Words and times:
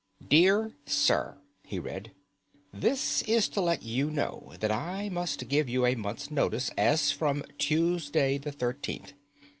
"Dear 0.27 0.71
Sir," 0.87 1.37
he 1.61 1.77
read, 1.77 2.11
"this 2.73 3.21
is 3.21 3.47
to 3.49 3.61
let 3.61 3.83
you 3.83 4.09
know 4.09 4.55
that 4.59 4.71
I 4.71 5.09
must 5.09 5.47
give 5.47 5.69
you 5.69 5.85
a 5.85 5.93
month's 5.93 6.31
notice 6.31 6.71
as 6.75 7.11
from 7.11 7.43
Tuesday 7.59 8.39
the 8.39 8.51
13th. 8.51 9.11